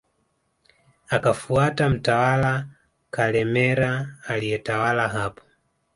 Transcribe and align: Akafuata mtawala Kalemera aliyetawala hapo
Akafuata 1.09 1.89
mtawala 1.89 2.67
Kalemera 3.11 4.09
aliyetawala 4.27 5.07
hapo 5.07 5.43